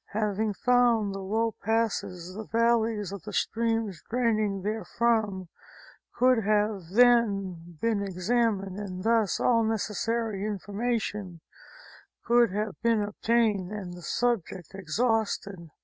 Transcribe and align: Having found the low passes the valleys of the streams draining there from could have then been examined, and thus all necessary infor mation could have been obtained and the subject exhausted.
Having 0.13 0.55
found 0.55 1.13
the 1.13 1.19
low 1.19 1.53
passes 1.63 2.33
the 2.33 2.45
valleys 2.45 3.11
of 3.11 3.21
the 3.21 3.31
streams 3.33 4.01
draining 4.09 4.63
there 4.63 4.83
from 4.83 5.47
could 6.15 6.39
have 6.43 6.89
then 6.89 7.77
been 7.79 8.01
examined, 8.01 8.77
and 8.79 9.03
thus 9.03 9.39
all 9.39 9.63
necessary 9.63 10.39
infor 10.39 10.73
mation 10.73 11.39
could 12.25 12.49
have 12.51 12.81
been 12.81 13.03
obtained 13.03 13.71
and 13.71 13.93
the 13.93 14.01
subject 14.01 14.73
exhausted. 14.73 15.69